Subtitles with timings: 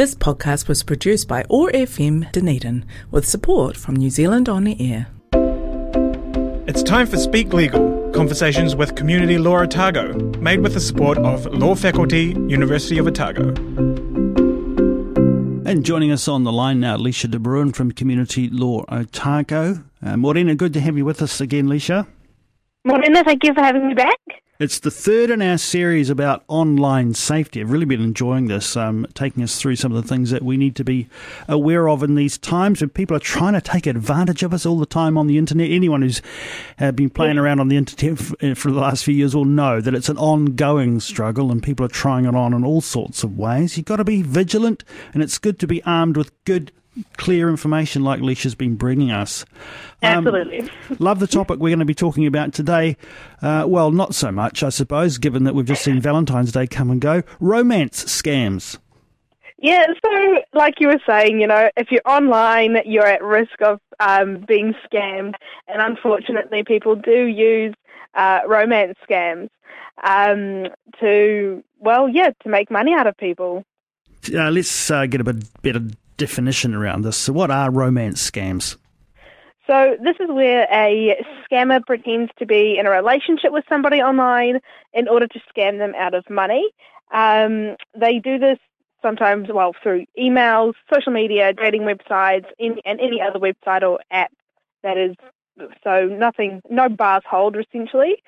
[0.00, 4.74] This podcast was produced by OAR FM Dunedin with support from New Zealand On the
[4.80, 5.08] Air.
[6.66, 11.44] It's time for Speak Legal, conversations with Community Law Otago, made with the support of
[11.44, 13.48] Law Faculty, University of Otago.
[15.68, 19.84] And joining us on the line now, Leisha de Bruin from Community Law Otago.
[20.02, 22.06] Uh, Morena, good to have you with us again, Leisha.
[22.86, 24.16] Morena, thank you for having me back.
[24.60, 27.62] It's the third in our series about online safety.
[27.62, 30.58] I've really been enjoying this, um, taking us through some of the things that we
[30.58, 31.08] need to be
[31.48, 34.78] aware of in these times when people are trying to take advantage of us all
[34.78, 35.70] the time on the internet.
[35.70, 36.20] Anyone who's
[36.78, 39.80] uh, been playing around on the internet for, for the last few years will know
[39.80, 43.38] that it's an ongoing struggle and people are trying it on in all sorts of
[43.38, 43.78] ways.
[43.78, 46.70] You've got to be vigilant and it's good to be armed with good
[47.16, 49.44] clear information like Leisha's been bringing us.
[50.02, 50.70] Um, Absolutely.
[50.98, 52.96] love the topic we're going to be talking about today.
[53.42, 56.90] Uh, well, not so much, I suppose, given that we've just seen Valentine's Day come
[56.90, 57.22] and go.
[57.38, 58.78] Romance scams.
[59.62, 63.78] Yeah, so like you were saying, you know, if you're online, you're at risk of
[64.00, 65.34] um, being scammed,
[65.68, 67.74] and unfortunately, people do use
[68.14, 69.50] uh, romance scams
[70.02, 70.66] um,
[71.00, 73.64] to, well, yeah, to make money out of people.
[74.34, 75.82] Uh, let's uh, get a bit better
[76.20, 77.16] definition around this.
[77.16, 78.76] So, what are romance scams?
[79.66, 84.60] So, this is where a scammer pretends to be in a relationship with somebody online
[84.92, 86.68] in order to scam them out of money.
[87.12, 88.58] Um, they do this
[89.00, 94.30] sometimes, well, through emails, social media, dating websites, and any other website or app
[94.82, 95.16] that is
[95.82, 98.22] so nothing, no bars hold essentially.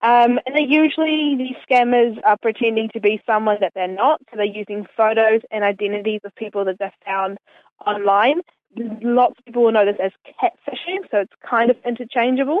[0.00, 4.20] Um, and they usually, these scammers are pretending to be someone that they're not.
[4.30, 7.38] So they're using photos and identities of people that they've found
[7.84, 8.42] online.
[8.76, 12.60] Lots of people will know this as catfishing, so it's kind of interchangeable.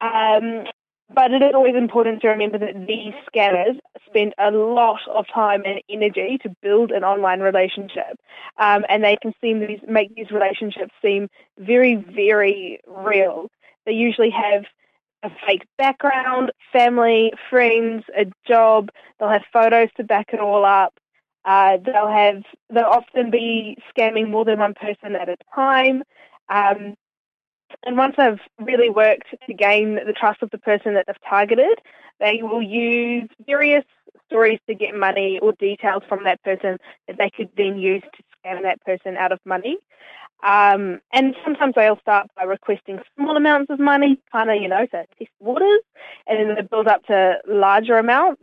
[0.00, 0.64] Um,
[1.14, 5.62] but it is always important to remember that these scammers spend a lot of time
[5.64, 8.18] and energy to build an online relationship,
[8.58, 13.50] um, and they can seem these make these relationships seem very, very real.
[13.84, 14.64] They usually have
[15.22, 18.90] a fake background, family, friends, a job.
[19.18, 20.94] They'll have photos to back it all up.
[21.44, 26.02] Uh, they'll have they'll often be scamming more than one person at a time.
[26.48, 26.94] Um,
[27.84, 31.78] and once they've really worked to gain the trust of the person that they've targeted,
[32.20, 33.84] they will use various
[34.26, 38.22] stories to get money or details from that person that they could then use to
[38.44, 39.78] scam that person out of money.
[40.42, 44.84] Um, and sometimes they'll start by requesting small amounts of money, kind of, you know,
[44.86, 45.80] to test waters,
[46.26, 48.42] and then they build up to larger amounts.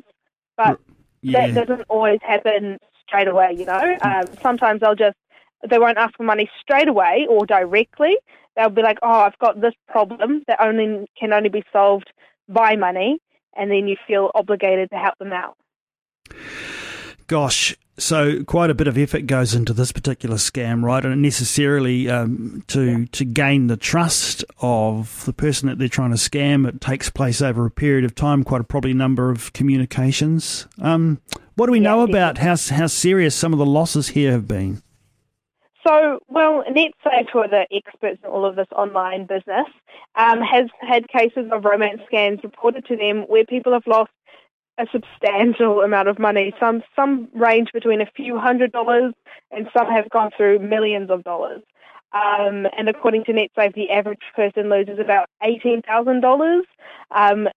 [0.56, 0.80] But
[1.22, 1.48] yeah.
[1.48, 3.98] that doesn't always happen straight away, you know.
[4.02, 5.18] Um, sometimes they'll just,
[5.70, 8.18] they won't ask for money straight away or directly.
[8.56, 12.12] They'll be like, oh, I've got this problem that only can only be solved
[12.48, 13.20] by money,
[13.56, 15.58] and then you feel obligated to help them out.
[17.30, 21.06] Gosh, so quite a bit of effort goes into this particular scam, right?
[21.06, 26.18] And necessarily um, to to gain the trust of the person that they're trying to
[26.18, 30.68] scam, it takes place over a period of time, quite a probably number of communications.
[30.82, 31.22] Um,
[31.54, 34.82] what do we know about how how serious some of the losses here have been?
[35.86, 39.68] So, well, NetSafe, who are the experts in all of this online business,
[40.16, 44.12] um, has had cases of romance scams reported to them where people have lost
[44.80, 46.54] a substantial amount of money.
[46.60, 49.14] Some some range between a few hundred dollars,
[49.52, 51.62] and some have gone through millions of dollars.
[52.12, 56.66] Um, and according to NetSafe, the average person loses about eighteen thousand dollars
[57.12, 57.48] um,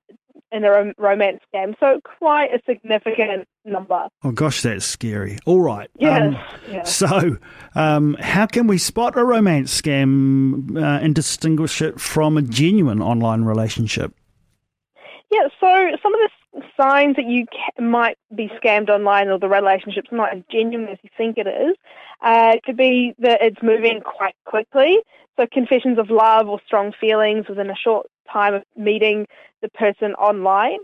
[0.50, 1.74] in a romance scam.
[1.80, 4.08] So quite a significant number.
[4.22, 5.38] Oh gosh, that's scary.
[5.46, 5.88] All right.
[5.96, 6.20] Yes.
[6.20, 6.84] Um.
[6.84, 7.36] So,
[7.74, 13.00] um, how can we spot a romance scam uh, and distinguish it from a genuine
[13.00, 14.14] online relationship?
[15.30, 16.28] Yeah, so some of the
[16.76, 20.98] signs that you ca- might be scammed online or the relationship's not as genuine as
[21.02, 21.76] you think it is
[22.22, 24.98] uh, could be that it's moving quite quickly.
[25.38, 29.26] So confessions of love or strong feelings within a short time of meeting
[29.62, 30.78] the person online.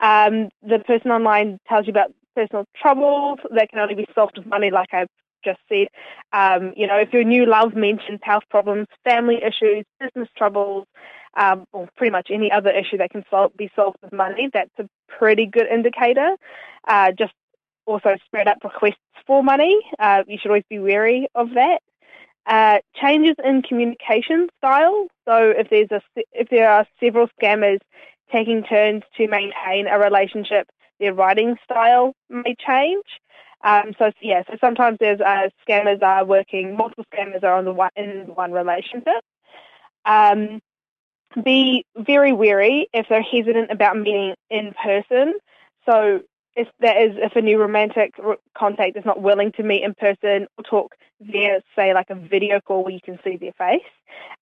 [0.00, 4.46] Um, the person online tells you about personal troubles that can only be solved with
[4.46, 5.08] money, like I've
[5.44, 5.88] just said.
[6.32, 10.86] Um, you know, if your new love mentions health problems, family issues, business troubles,
[11.34, 14.70] um, or pretty much any other issue that can solve, be solved with money, that's
[14.78, 16.36] a pretty good indicator.
[16.86, 17.32] Uh, just
[17.86, 18.96] also spread up requests
[19.26, 19.78] for money.
[19.98, 21.80] Uh, you should always be wary of that.
[22.44, 25.06] Uh, changes in communication style.
[25.28, 26.00] So if there's a
[26.32, 27.78] if there are several scammers
[28.32, 30.68] taking turns to maintain a relationship,
[30.98, 33.04] their writing style may change.
[33.64, 37.72] Um, so yeah, so sometimes there's uh, scammers are working, multiple scammers are on the
[37.72, 39.22] one in one relationship.
[40.04, 40.60] Um,
[41.44, 45.34] be very wary if they're hesitant about meeting in person.
[45.86, 46.20] So
[46.54, 48.14] if that is if a new romantic
[48.56, 52.60] contact is not willing to meet in person or talk via say like a video
[52.60, 53.80] call where you can see their face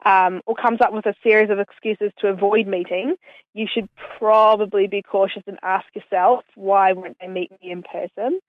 [0.05, 3.15] um, or comes up with a series of excuses to avoid meeting
[3.55, 3.89] you should
[4.19, 8.41] probably be cautious and ask yourself why won't they meet me in person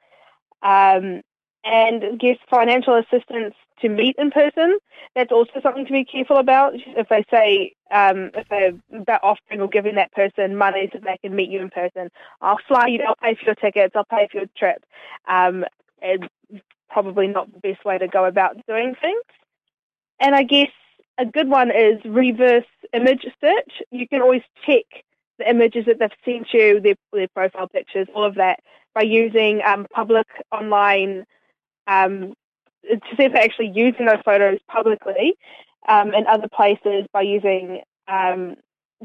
[0.64, 1.22] um,
[1.64, 4.78] and get financial assistance to meet in person.
[5.16, 6.74] That's also something to be careful about.
[6.76, 11.18] If they say um, if they're about offering or giving that person money so they
[11.18, 12.10] can meet you in person,
[12.42, 14.84] I'll fly you, I'll pay for your tickets, I'll pay for your trip.
[15.28, 15.66] Um,
[16.02, 16.24] it's
[16.90, 19.24] probably not the best way to go about doing things.
[20.20, 20.70] And I guess
[21.18, 23.82] a good one is reverse image search.
[23.92, 24.86] You can always check
[25.40, 28.60] the images that they've sent you, their, their profile pictures, all of that,
[28.94, 31.26] by using um, public online
[31.88, 32.34] um,
[32.84, 35.36] to see if they're actually using those photos publicly
[35.88, 38.56] um, in other places by using um,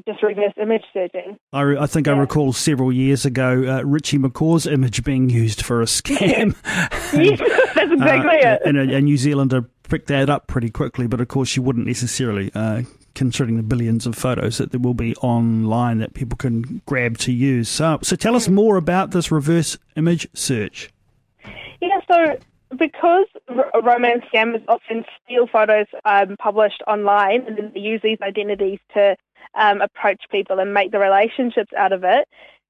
[0.06, 1.38] just reverse image searching.
[1.52, 2.14] I, re- I think yeah.
[2.14, 6.54] I recall several years ago uh, Richie McCaw's image being used for a scam.
[6.64, 7.40] yes,
[7.74, 8.62] that's exactly uh, it.
[8.64, 11.86] And a, a, New Zealander picked that up pretty quickly, but of course she wouldn't
[11.86, 12.50] necessarily.
[12.54, 12.82] Uh,
[13.14, 17.32] considering the billions of photos that there will be online that people can grab to
[17.32, 17.66] use.
[17.66, 20.90] So, so tell us more about this reverse image search.
[21.80, 22.36] Yeah, so
[22.70, 23.26] because
[23.82, 29.16] romance scammers often steal photos um, published online and then they use these identities to
[29.54, 32.28] um, approach people and make the relationships out of it.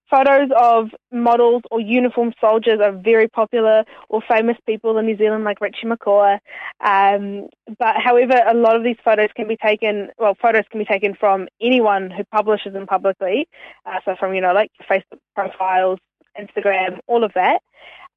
[0.08, 5.42] Photos of models or uniformed soldiers are very popular, or famous people in New Zealand
[5.42, 6.38] like Richie McCaw.
[6.80, 10.84] Um, but however, a lot of these photos can be taken, well, photos can be
[10.84, 13.48] taken from anyone who publishes them publicly.
[13.84, 15.98] Uh, so from, you know, like Facebook profiles,
[16.38, 17.60] Instagram, all of that.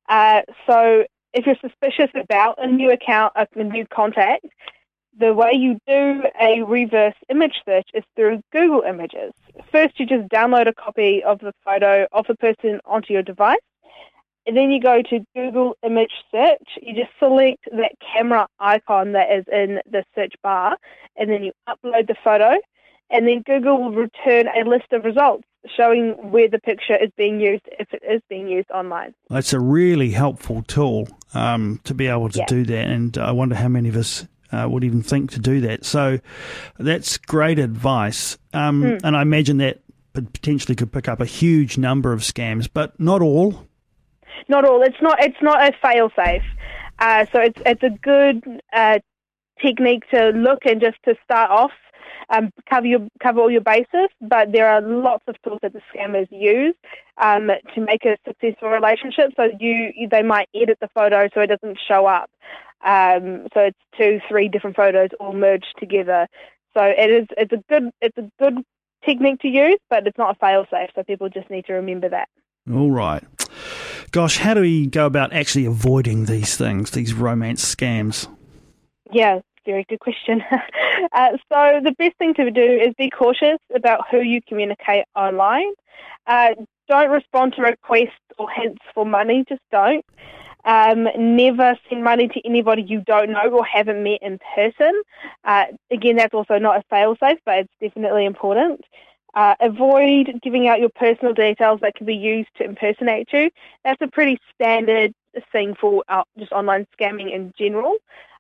[0.08, 4.46] Uh, so if you're suspicious about a new account, a new contact,
[5.18, 9.34] the way you do a reverse image search is through Google Images.
[9.72, 13.58] First, you just download a copy of the photo of the person onto your device.
[14.48, 16.80] And then you go to Google Image Search.
[16.81, 20.78] You just select that camera icon that is in the search bar,
[21.18, 22.58] and then you upload the photo.
[23.12, 25.44] And then Google will return a list of results
[25.76, 29.14] showing where the picture is being used if it is being used online.
[29.30, 32.46] That's a really helpful tool um, to be able to yeah.
[32.46, 35.62] do that, and I wonder how many of us uh, would even think to do
[35.62, 35.86] that.
[35.86, 36.20] So
[36.78, 39.02] that's great advice, um, mm.
[39.04, 39.82] and I imagine that
[40.14, 43.68] potentially could pick up a huge number of scams, but not all.
[44.48, 44.82] Not all.
[44.82, 45.22] It's not.
[45.22, 46.44] It's not a fail safe.
[46.98, 49.00] Uh, so it's it's a good uh,
[49.62, 51.72] technique to look and just to start off
[52.30, 54.10] um, cover your cover all your bases.
[54.22, 56.76] But there are lots of tools that the scammers use
[57.18, 59.32] um, to make a successful relationship.
[59.36, 62.30] So you, you, they might edit the photo so it doesn't show up.
[62.86, 66.28] Um, so it's two, three different photos all merged together.
[66.74, 68.64] So it is it's a good it's a good
[69.06, 70.90] technique to use, but it's not a fail safe.
[70.96, 72.30] So people just need to remember that.
[72.72, 73.24] All right.
[74.12, 78.28] Gosh, how do we go about actually avoiding these things, these romance scams?
[79.12, 80.42] Yeah, very good question.
[81.14, 85.72] uh, so the best thing to do is be cautious about who you communicate online.
[86.28, 86.50] Uh,
[86.88, 89.46] don't respond to requests or hints for money.
[89.48, 90.06] Just don't.
[90.66, 95.02] Um, never send money to anybody you don't know or haven't met in person.
[95.44, 98.82] Uh, again, that's also not a fail safe, but it's definitely important.
[99.36, 103.50] Uh, avoid giving out your personal details that can be used to impersonate you.
[103.84, 105.14] That's a pretty standard
[105.52, 107.96] thing for uh, just online scamming in general.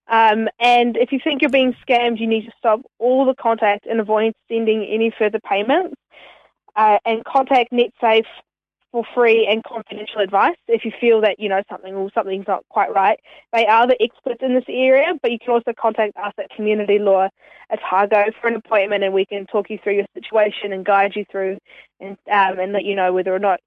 [0.09, 3.85] Um, and if you think you're being scammed, you need to stop all the contact
[3.85, 5.95] and avoid sending any further payments.
[6.75, 8.25] Uh, and contact NetSafe
[8.91, 12.63] for free and confidential advice if you feel that you know something or something's not
[12.69, 13.19] quite right.
[13.53, 16.97] They are the experts in this area, but you can also contact us at Community
[16.97, 17.29] Law
[17.71, 21.25] Otago for an appointment, and we can talk you through your situation and guide you
[21.31, 21.57] through
[21.99, 23.59] and um, and let you know whether or not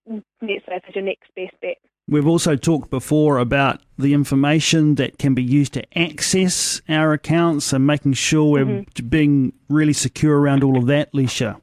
[0.43, 1.77] NetSafe is your next best bet.
[2.09, 7.73] We've also talked before about the information that can be used to access our accounts
[7.73, 9.09] and making sure we're mm-hmm.
[9.09, 11.61] being really secure around all of that, Leisha.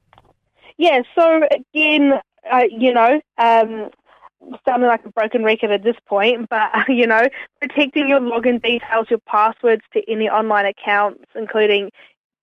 [0.77, 2.13] Yeah, so again,
[2.49, 3.89] uh, you know, um,
[4.65, 7.27] sounding like a broken record at this point, but, you know,
[7.59, 11.91] protecting your login details, your passwords to any online accounts, including,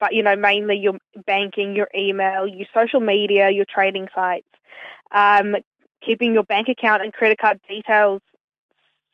[0.01, 4.47] but, you know, mainly your banking, your email, your social media, your trading sites.
[5.13, 5.57] Um,
[6.05, 8.21] keeping your bank account and credit card details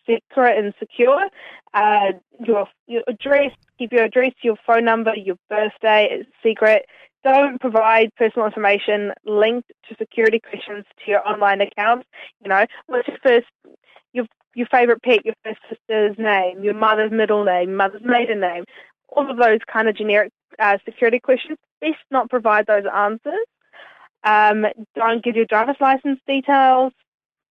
[0.06, 1.28] secret and secure.
[1.74, 2.12] Uh,
[2.44, 6.86] your your address, keep your address, your phone number, your birthday secret.
[7.24, 12.06] Don't provide personal information linked to security questions to your online accounts.
[12.42, 13.46] You know, what's your first
[14.12, 18.64] your your favorite pet, your first sister's name, your mother's middle name, mother's maiden name,
[19.08, 21.58] all of those kind of generic uh, security questions.
[21.80, 23.46] Best not provide those answers.
[24.24, 26.92] Um, don't give your driver's license details.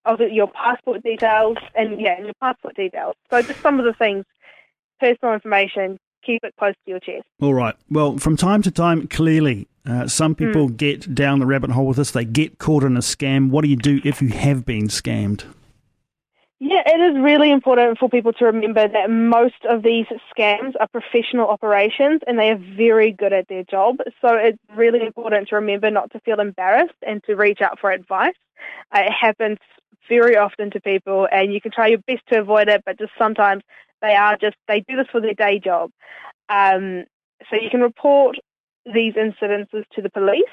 [0.05, 3.15] of your passport details, and yeah, your passport details.
[3.31, 4.25] So just some of the things,
[4.99, 7.27] personal information, keep it close to your chest.
[7.41, 7.75] All right.
[7.91, 10.77] Well, from time to time, clearly, uh, some people mm.
[10.77, 12.11] get down the rabbit hole with this.
[12.11, 13.51] They get caught in a scam.
[13.51, 15.45] What do you do if you have been scammed?
[16.63, 20.05] Yeah, it is really important for people to remember that most of these
[20.37, 23.97] scams are professional operations and they are very good at their job.
[24.21, 27.91] So it's really important to remember not to feel embarrassed and to reach out for
[27.91, 28.35] advice.
[28.95, 29.57] Uh, it happens
[30.07, 33.13] very often to people and you can try your best to avoid it, but just
[33.19, 33.63] sometimes
[34.03, 35.91] they are just, they do this for their day job.
[36.51, 37.05] Um,
[37.49, 38.37] so you can report
[38.85, 40.45] these incidences to the police.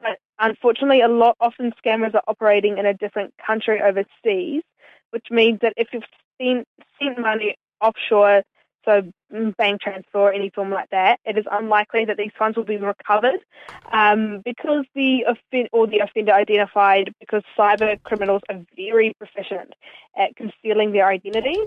[0.00, 4.62] But unfortunately, a lot often scammers are operating in a different country overseas,
[5.10, 6.04] which means that if you've
[6.40, 6.66] sent,
[7.00, 8.42] sent money offshore,
[8.86, 9.02] so
[9.58, 12.76] bank transfer or any form like that, it is unlikely that these funds will be
[12.76, 13.40] recovered
[13.92, 19.74] um, because the offend or the offender identified because cyber criminals are very proficient
[20.16, 21.66] at concealing their identities.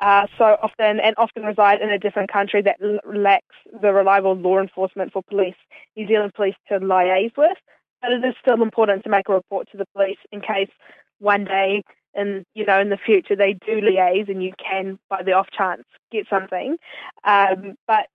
[0.00, 4.34] Uh, so often and often reside in a different country that l- lacks the reliable
[4.34, 5.56] law enforcement for police,
[5.94, 7.56] New Zealand police to liaise with.
[8.00, 10.70] But it is still important to make a report to the police in case
[11.18, 11.82] one day
[12.14, 15.48] in you know in the future they do liaise and you can by the off
[15.50, 16.76] chance get something.
[17.24, 18.06] Um, but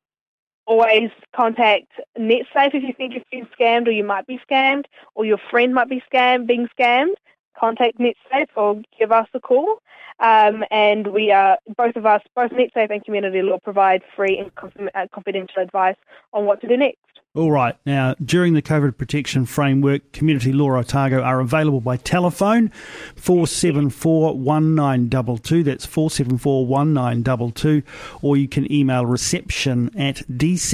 [0.67, 1.87] always contact
[2.17, 5.73] NetSafe if you think you've been scammed or you might be scammed or your friend
[5.73, 7.13] might be scammed being scammed.
[7.57, 9.81] Contact NetSafe or give us a call.
[10.19, 14.89] Um, and we are both of us, both NetSafe and Community Law, provide free and
[14.95, 15.97] uh, confidential advice
[16.33, 16.99] on what to do next.
[17.35, 17.75] All right.
[17.85, 22.69] Now, during the COVID protection framework, Community Law Otago are available by telephone
[23.17, 25.63] 474 1922.
[25.63, 27.83] That's 474 1922.
[28.21, 30.71] Or you can email reception at dclc.org.nz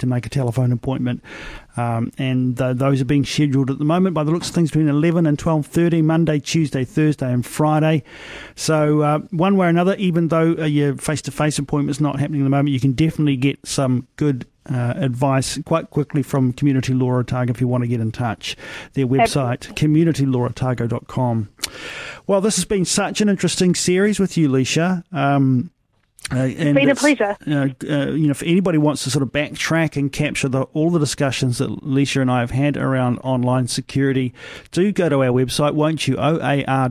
[0.00, 1.22] to make a telephone appointment.
[1.76, 4.70] Um, and uh, those are being scheduled at the moment by the looks of things
[4.70, 8.02] between 11 and 12.30, Monday, Tuesday, Thursday and Friday.
[8.54, 12.40] So uh, one way or another, even though uh, your face-to-face appointment is not happening
[12.40, 16.94] at the moment, you can definitely get some good uh, advice quite quickly from Community
[16.94, 18.56] Law Otago if you want to get in touch.
[18.94, 21.48] Their website, communitylawrotago.com.
[22.26, 25.04] Well, this has been such an interesting series with you, Leisha.
[25.12, 25.70] Um,
[26.32, 27.36] uh, it's been a pleasure.
[27.46, 30.90] Uh, uh, you know, if anybody wants to sort of backtrack and capture the, all
[30.90, 34.32] the discussions that Leisha and I have had around online security,
[34.70, 36.16] do go to our website, won't you?
[36.16, 36.90] oar.org.nz.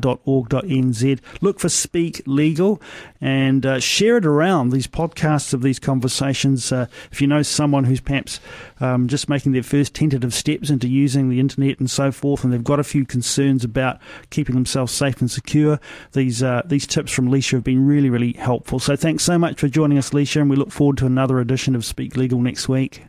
[1.42, 2.80] Look for Speak Legal
[3.20, 6.72] and uh, share it around these podcasts of these conversations.
[6.72, 8.40] Uh, if you know someone who's perhaps
[8.82, 12.54] um, just making their first tentative steps into using the internet and so forth, and
[12.54, 14.00] they've got a few concerns about
[14.30, 15.80] keeping themselves safe and secure,
[16.12, 18.78] these uh, these tips from Leisha have been really, really helpful.
[18.78, 21.75] So thanks so much for joining us, Leisha, and we look forward to another edition
[21.75, 23.06] of Speak Legal next week.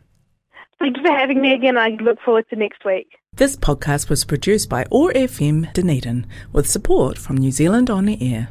[0.79, 1.77] Thank you for having me again.
[1.77, 3.09] I look forward to next week.
[3.35, 8.49] This podcast was produced by OAR FM Dunedin with support from New Zealand On Air.